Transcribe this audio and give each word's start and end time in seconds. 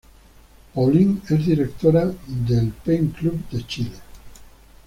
Pauline 0.73 1.19
es 1.29 1.45
Directora 1.45 2.11
de 2.25 2.71
Pen 2.83 3.09
Club 3.11 3.39
de 3.51 3.67
Chile. 3.67 3.97